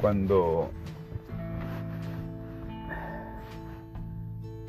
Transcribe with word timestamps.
cuando 0.00 0.70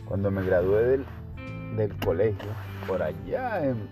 cuando 0.05 0.29
me 0.29 0.43
gradué 0.43 0.83
del, 0.83 1.05
del 1.77 1.97
colegio, 1.99 2.49
por 2.85 3.01
allá 3.01 3.65
en 3.65 3.87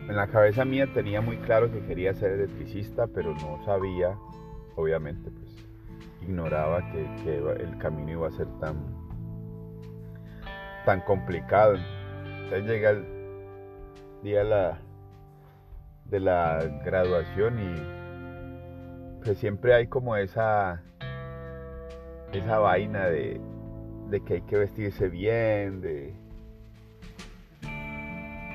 en 0.07 0.15
la 0.15 0.27
cabeza 0.27 0.65
mía 0.65 0.87
tenía 0.93 1.21
muy 1.21 1.37
claro 1.37 1.71
que 1.71 1.85
quería 1.85 2.13
ser 2.13 2.31
electricista, 2.31 3.07
pero 3.07 3.33
no 3.33 3.63
sabía, 3.65 4.17
obviamente, 4.75 5.29
pues 5.29 5.55
ignoraba 6.21 6.79
que, 6.91 7.05
que 7.23 7.37
el 7.37 7.77
camino 7.77 8.11
iba 8.11 8.27
a 8.27 8.31
ser 8.31 8.47
tan 8.59 8.75
tan 10.85 11.01
complicado. 11.01 11.75
Entonces 12.43 12.65
llega 12.65 12.91
el 12.91 13.05
día 14.23 14.39
de 14.39 14.45
la, 14.45 14.79
de 16.05 16.19
la 16.21 16.59
graduación 16.85 17.59
y 17.59 19.23
pues 19.23 19.37
siempre 19.37 19.73
hay 19.73 19.87
como 19.87 20.15
esa 20.15 20.81
esa 22.33 22.59
vaina 22.59 23.07
de, 23.07 23.39
de 24.09 24.19
que 24.21 24.35
hay 24.35 24.41
que 24.41 24.57
vestirse 24.57 25.09
bien, 25.09 25.81
de, 25.81 26.13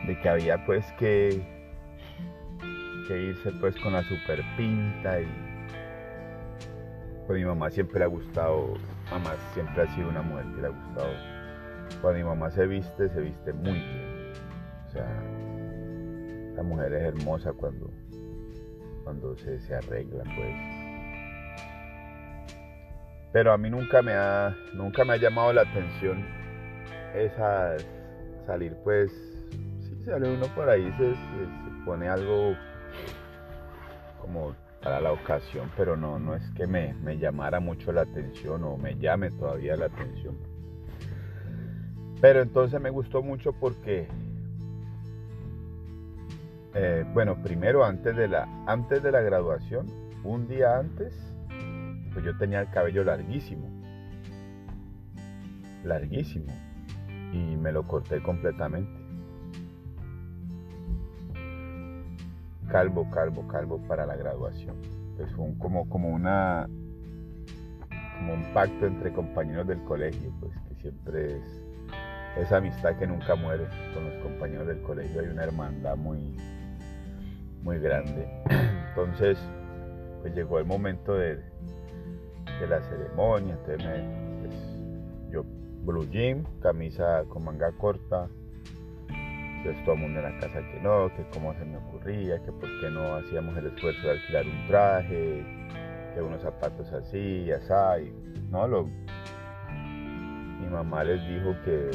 de 0.07 0.21
que 0.21 0.29
había 0.29 0.65
pues 0.67 0.85
que, 0.99 1.43
que 3.09 3.19
irse 3.19 3.51
pues 3.61 3.77
con 3.81 3.93
la 3.93 4.03
super 4.03 4.43
pinta 4.57 5.21
y 5.21 5.27
pues 7.27 7.39
mi 7.39 7.45
mamá 7.45 7.71
siempre 7.71 8.01
le 8.01 8.05
ha 8.05 8.09
gustado, 8.09 8.75
mamá 9.11 9.35
siempre 9.55 9.83
ha 9.83 9.95
sido 9.95 10.09
una 10.09 10.23
mujer 10.23 10.45
que 10.55 10.61
le 10.61 10.67
ha 10.67 10.71
gustado. 10.71 11.13
Cuando 12.01 12.19
mi 12.19 12.25
mamá 12.25 12.51
se 12.51 12.67
viste, 12.67 13.09
se 13.09 13.21
viste 13.21 13.53
muy 13.53 13.75
bien. 13.75 14.33
O 14.87 14.91
sea, 14.91 15.23
la 16.57 16.63
mujer 16.63 16.93
es 16.95 17.03
hermosa 17.03 17.53
cuando, 17.53 17.91
cuando 19.05 19.37
se, 19.37 19.61
se 19.61 19.75
arregla 19.75 20.25
pues. 20.25 20.82
Pero 23.33 23.53
a 23.53 23.59
mí 23.59 23.71
nunca 23.71 24.03
me 24.03 24.13
ha, 24.13 24.55
nunca 24.75 25.05
me 25.05 25.15
ha 25.15 25.17
llamado 25.17 25.53
la 25.53 25.63
atención 25.63 26.25
esas 27.15 27.87
salir 28.47 28.75
pues, 28.83 29.13
si 29.81 30.05
sale 30.05 30.35
uno 30.35 30.47
por 30.55 30.69
ahí 30.69 30.91
se, 30.99 31.13
se, 31.13 31.85
pone 31.85 32.09
algo 32.09 32.55
como 34.21 34.55
para 34.83 35.01
la 35.01 35.13
ocasión, 35.13 35.71
pero 35.77 35.97
no, 35.97 36.19
no 36.19 36.35
es 36.35 36.43
que 36.57 36.67
me, 36.67 36.95
me, 36.95 37.19
llamara 37.19 37.61
mucho 37.61 37.93
la 37.93 38.03
atención 38.03 38.65
o 38.65 38.77
me 38.77 38.97
llame 38.97 39.31
todavía 39.31 39.77
la 39.77 39.87
atención. 39.87 40.37
Pero 42.21 42.41
entonces 42.41 42.81
me 42.81 42.91
gustó 42.91 43.23
mucho 43.23 43.53
porque, 43.53 44.09
eh, 46.75 47.05
bueno, 47.13 47.41
primero 47.43 47.85
antes 47.85 48.17
de, 48.17 48.29
la, 48.29 48.49
antes 48.67 49.03
de 49.03 49.13
la 49.13 49.21
graduación, 49.21 49.87
un 50.25 50.49
día 50.49 50.79
antes, 50.79 51.15
pues 52.13 52.25
yo 52.25 52.37
tenía 52.37 52.61
el 52.61 52.71
cabello 52.71 53.05
larguísimo, 53.05 53.69
larguísimo, 55.85 56.53
y 57.33 57.57
me 57.57 57.73
lo 57.73 57.87
corté 57.87 58.23
completamente. 58.23 59.03
calvo, 62.73 63.07
calvo, 63.11 63.47
calvo 63.47 63.79
para 63.87 64.07
la 64.07 64.17
graduación. 64.17 64.75
Pues 65.17 65.31
fue 65.33 65.55
como, 65.59 65.89
como 65.91 66.09
una 66.09 66.67
como 68.17 68.35
un 68.35 68.45
pacto 68.55 68.87
entre 68.87 69.13
compañeros 69.13 69.67
del 69.67 69.83
colegio, 69.85 70.33
pues 70.41 70.53
que 70.69 70.75
siempre 70.77 71.37
es 71.37 71.63
esa 72.39 72.57
amistad 72.57 72.97
que 72.97 73.07
nunca 73.07 73.35
muere 73.35 73.67
con 73.93 74.05
los 74.05 74.15
compañeros 74.23 74.67
del 74.67 74.81
colegio. 74.83 75.21
Hay 75.21 75.29
una 75.29 75.45
hermandad 75.45 75.97
muy, 75.97 76.35
muy 77.63 77.79
grande. 77.79 78.27
Entonces, 78.89 79.39
pues 80.23 80.35
llegó 80.35 80.59
el 80.59 80.65
momento 80.65 81.15
de, 81.15 81.43
de 82.63 82.69
la 82.69 82.83
ceremonia. 82.83 83.55
Entonces, 83.55 84.05
pues, 84.41 84.55
yo 85.31 85.45
blue 85.85 86.09
jean, 86.11 86.47
camisa 86.61 87.25
con 87.29 87.45
manga 87.45 87.73
corta, 87.73 88.29
entonces 89.59 89.85
todo 89.85 89.95
el 89.95 90.01
mundo 90.01 90.21
en 90.21 90.25
la 90.25 90.41
casa 90.41 90.61
que 90.73 90.81
no, 90.81 91.09
que 91.15 91.25
cómo 91.33 91.55
se 91.55 91.65
me 91.65 91.77
ocurría, 91.77 92.43
que 92.43 92.51
por 92.51 92.69
qué 92.81 92.91
no 92.91 93.15
hacíamos 93.17 93.57
el 93.57 93.67
esfuerzo 93.67 94.09
de 94.09 94.11
alquilar 94.11 94.45
un 94.45 94.67
traje, 94.67 95.45
que 96.15 96.21
unos 96.21 96.43
zapatos 96.43 96.93
así, 96.93 97.45
y 97.47 97.53
así. 97.53 98.13
No, 98.51 98.67
lo, 98.67 98.85
mi 100.61 100.67
mamá 100.69 101.05
les 101.05 101.27
dijo 101.29 101.55
que, 101.65 101.91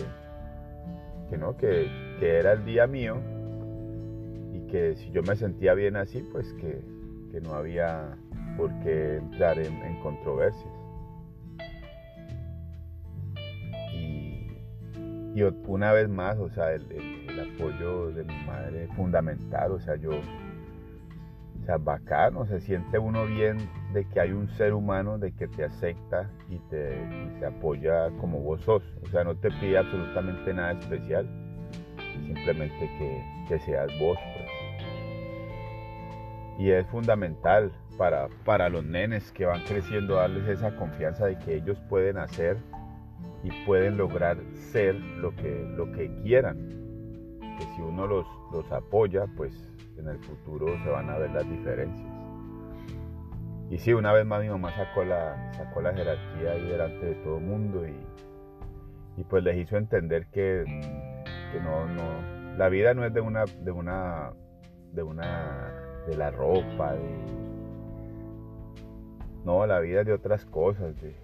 que 1.29 1.37
no, 1.37 1.57
que, 1.57 1.89
era 2.21 2.53
el 2.53 2.65
día 2.65 2.87
mío 2.87 3.17
y 4.53 4.61
que 4.71 4.95
si 4.95 5.11
yo 5.11 5.21
me 5.23 5.35
sentía 5.35 5.73
bien 5.73 5.97
así, 5.97 6.23
pues 6.31 6.53
que, 6.53 6.81
no 7.43 7.53
había 7.53 8.17
por 8.57 8.71
qué 8.79 9.17
entrar 9.17 9.59
en 9.59 9.99
controversias. 10.01 10.77
y 15.37 15.43
una 15.67 15.91
vez 15.91 16.09
más, 16.09 16.39
o 16.39 16.49
sea, 16.49 16.73
el, 16.73 16.83
apoyo 17.39 18.11
de 18.11 18.23
mi 18.23 18.33
madre 18.47 18.85
es 18.85 18.89
fundamental, 18.95 19.71
o 19.71 19.79
sea, 19.79 19.95
yo, 19.95 20.09
o 20.09 21.65
sea, 21.65 21.77
bacano, 21.77 22.47
se 22.47 22.59
siente 22.59 22.97
uno 22.97 23.27
bien 23.27 23.57
de 23.93 24.03
que 24.05 24.19
hay 24.19 24.31
un 24.31 24.49
ser 24.49 24.73
humano 24.73 25.19
de 25.19 25.31
que 25.33 25.47
te 25.47 25.63
acepta 25.63 26.27
y 26.49 26.57
te, 26.71 27.45
apoya 27.45 28.09
como 28.19 28.39
vos 28.39 28.61
sos, 28.61 28.81
o 29.03 29.07
sea, 29.11 29.23
no 29.23 29.35
te 29.35 29.51
pide 29.51 29.77
absolutamente 29.77 30.55
nada 30.55 30.71
especial, 30.71 31.29
simplemente 32.25 32.89
que, 32.97 33.23
que 33.47 33.59
seas 33.59 33.91
vos, 33.99 34.17
pues. 34.17 34.47
Y 36.57 36.71
es 36.71 36.87
fundamental 36.87 37.71
para, 37.97 38.27
para 38.45 38.69
los 38.69 38.85
nenes 38.85 39.31
que 39.31 39.45
van 39.45 39.63
creciendo 39.63 40.15
darles 40.15 40.47
esa 40.47 40.75
confianza 40.75 41.25
de 41.25 41.37
que 41.39 41.55
ellos 41.55 41.79
pueden 41.89 42.17
hacer 42.17 42.57
y 43.43 43.51
pueden 43.65 43.97
lograr 43.97 44.37
ser 44.71 44.95
lo 44.95 45.35
que, 45.35 45.67
lo 45.75 45.91
que 45.91 46.11
quieran. 46.21 46.57
Que 47.39 47.63
si 47.75 47.81
uno 47.81 48.05
los, 48.07 48.25
los 48.51 48.71
apoya, 48.71 49.25
pues 49.35 49.51
en 49.97 50.07
el 50.07 50.19
futuro 50.19 50.67
se 50.83 50.89
van 50.89 51.09
a 51.09 51.17
ver 51.17 51.31
las 51.31 51.49
diferencias. 51.49 52.07
Y 53.69 53.77
sí, 53.79 53.93
una 53.93 54.13
vez 54.13 54.25
más 54.25 54.41
mi 54.41 54.49
mamá 54.49 54.71
sacó 54.75 55.03
la, 55.03 55.51
sacó 55.53 55.81
la 55.81 55.93
jerarquía 55.93 56.51
ahí 56.51 56.67
delante 56.67 57.05
de 57.05 57.15
todo 57.15 57.37
el 57.37 57.43
mundo 57.43 57.85
y, 57.85 57.97
y, 59.19 59.23
pues 59.25 59.43
les 59.43 59.57
hizo 59.57 59.75
entender 59.75 60.27
que, 60.27 60.63
que 61.51 61.59
no, 61.59 61.85
no, 61.85 62.57
la 62.57 62.69
vida 62.69 62.93
no 62.93 63.03
es 63.03 63.13
de 63.13 63.19
una, 63.19 63.43
de 63.43 63.71
una, 63.71 64.31
de 64.93 65.03
una, 65.03 65.73
de 66.07 66.15
la 66.15 66.31
ropa, 66.31 66.93
de, 66.93 67.46
No, 69.47 69.65
la 69.65 69.79
vida 69.79 70.03
de 70.03 70.11
otras 70.11 70.43
cosas, 70.43 71.01
de 71.01 71.15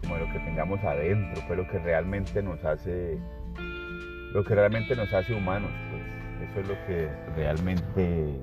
como 0.00 0.16
lo 0.16 0.32
que 0.32 0.38
tengamos 0.38 0.84
adentro, 0.84 1.42
pues 1.48 1.58
lo 1.58 1.66
que 1.66 1.80
realmente 1.80 2.40
nos 2.40 2.64
hace, 2.64 3.18
lo 4.32 4.44
que 4.44 4.54
realmente 4.54 4.94
nos 4.94 5.12
hace 5.12 5.34
humanos, 5.34 5.72
pues 5.90 6.02
eso 6.48 6.60
es 6.60 6.68
lo 6.68 6.74
que 6.86 7.08
realmente, 7.34 8.36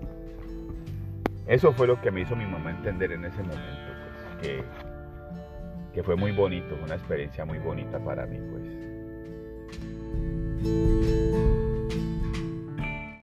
eso 1.48 1.72
fue 1.72 1.88
lo 1.88 2.02
que 2.02 2.12
me 2.12 2.20
hizo 2.20 2.36
mi 2.36 2.46
mamá 2.46 2.72
entender 2.72 3.14
en 3.14 3.24
ese 3.24 3.42
momento, 3.44 3.94
pues 4.42 4.42
que, 4.42 4.62
que 5.94 6.04
fue 6.04 6.18
muy 6.18 6.34
bonito, 6.34 6.78
una 6.84 6.96
experiencia 6.96 7.46
muy 7.46 7.60
bonita 7.60 8.00
para 8.00 8.26
mí, 8.26 8.40
pues. 8.52 8.64